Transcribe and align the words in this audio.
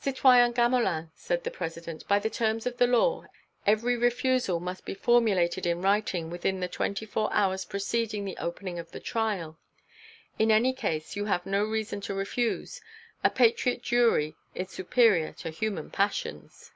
"Citoyen 0.00 0.52
Gamelin," 0.52 1.10
said 1.14 1.44
the 1.44 1.50
President, 1.50 2.06
"by 2.06 2.18
the 2.18 2.28
terms 2.28 2.66
of 2.66 2.76
the 2.76 2.86
law, 2.86 3.24
every 3.66 3.96
refusal 3.96 4.60
must 4.60 4.84
be 4.84 4.92
formulated 4.92 5.64
in 5.64 5.80
writing 5.80 6.28
within 6.28 6.60
the 6.60 6.68
twenty 6.68 7.06
four 7.06 7.32
hours 7.32 7.64
preceding 7.64 8.26
the 8.26 8.36
opening 8.36 8.78
of 8.78 8.90
the 8.90 9.00
trial. 9.00 9.58
In 10.38 10.50
any 10.50 10.74
case, 10.74 11.16
you 11.16 11.24
have 11.24 11.46
no 11.46 11.64
reason 11.64 12.02
to 12.02 12.12
refuse; 12.12 12.82
a 13.24 13.30
patriot 13.30 13.80
jury 13.82 14.36
is 14.54 14.68
superior 14.68 15.32
to 15.38 15.48
human 15.48 15.90
passions." 15.90 16.72